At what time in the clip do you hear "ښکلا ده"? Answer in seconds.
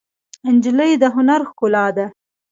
1.49-2.05